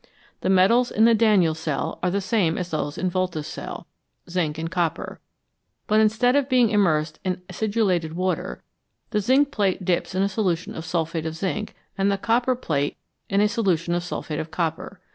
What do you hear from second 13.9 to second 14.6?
of sulphate of